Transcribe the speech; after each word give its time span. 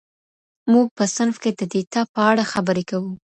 موږ 0.71 0.87
په 0.97 1.03
صنف 1.15 1.35
کي 1.43 1.51
د 1.59 1.61
ډیټا 1.71 2.01
په 2.13 2.19
اړه 2.31 2.43
خبري 2.53 2.83
کوو. 2.89 3.11